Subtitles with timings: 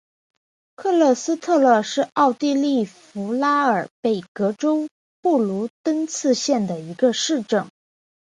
[0.77, 4.87] 克勒施特勒是奥地利福拉尔贝格州
[5.21, 7.69] 布卢登茨县的一个市镇。